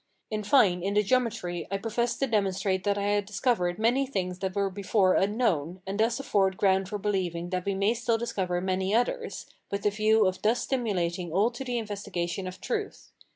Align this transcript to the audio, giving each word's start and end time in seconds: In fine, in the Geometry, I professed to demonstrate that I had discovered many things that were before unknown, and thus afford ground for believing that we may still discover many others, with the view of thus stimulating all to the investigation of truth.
In 0.31 0.41
fine, 0.43 0.81
in 0.81 0.95
the 0.95 1.03
Geometry, 1.03 1.67
I 1.69 1.77
professed 1.77 2.17
to 2.21 2.25
demonstrate 2.25 2.83
that 2.85 2.97
I 2.97 3.03
had 3.03 3.23
discovered 3.27 3.77
many 3.77 4.07
things 4.07 4.39
that 4.39 4.55
were 4.55 4.71
before 4.71 5.13
unknown, 5.13 5.83
and 5.85 5.99
thus 5.99 6.19
afford 6.19 6.57
ground 6.57 6.89
for 6.89 6.97
believing 6.97 7.51
that 7.51 7.65
we 7.65 7.75
may 7.75 7.93
still 7.93 8.17
discover 8.17 8.59
many 8.61 8.95
others, 8.95 9.45
with 9.69 9.83
the 9.83 9.91
view 9.91 10.25
of 10.25 10.41
thus 10.41 10.61
stimulating 10.63 11.31
all 11.31 11.51
to 11.51 11.63
the 11.63 11.77
investigation 11.77 12.47
of 12.47 12.59
truth. 12.59 13.11